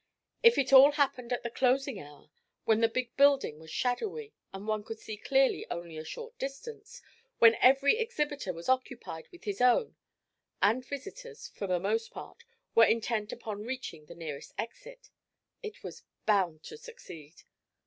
[0.41, 2.31] If it all happened at the closing hour,
[2.65, 7.03] when the big building was shadowy and one could see clearly only a short distance,
[7.37, 9.95] when every exhibitor was occupied with his own,
[10.59, 12.43] and visitors, for the most part,
[12.73, 15.11] were intent upon reaching the nearest exit
[15.61, 17.43] it was bound to succeed.